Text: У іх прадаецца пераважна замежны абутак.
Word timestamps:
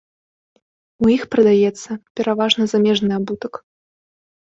У 1.03 1.09
іх 1.15 1.23
прадаецца 1.35 1.97
пераважна 2.19 2.63
замежны 2.73 3.11
абутак. 3.19 3.53